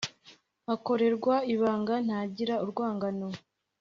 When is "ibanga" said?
1.53-1.93